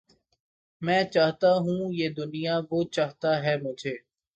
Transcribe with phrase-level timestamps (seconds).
[0.81, 3.95] میں چاہتا ہوں یہ دنیا وہ چاہتا ہے مجھے